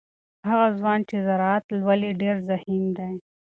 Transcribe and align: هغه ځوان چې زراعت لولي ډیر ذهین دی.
هغه 0.49 0.67
ځوان 0.79 0.99
چې 1.09 1.15
زراعت 1.27 1.63
لولي 1.79 2.11
ډیر 2.21 2.35
ذهین 2.49 2.83
دی. 2.97 3.11